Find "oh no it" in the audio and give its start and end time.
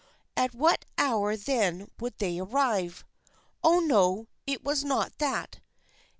3.63-4.63